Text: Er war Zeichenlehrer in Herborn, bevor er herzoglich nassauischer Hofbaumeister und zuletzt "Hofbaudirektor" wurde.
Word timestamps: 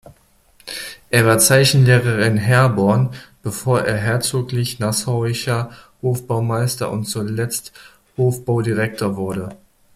Er 1.11 1.27
war 1.27 1.37
Zeichenlehrer 1.37 2.25
in 2.25 2.37
Herborn, 2.37 3.13
bevor 3.43 3.81
er 3.81 3.97
herzoglich 3.97 4.79
nassauischer 4.79 5.69
Hofbaumeister 6.01 6.89
und 6.89 7.05
zuletzt 7.05 7.71
"Hofbaudirektor" 8.17 9.15
wurde. 9.15 9.49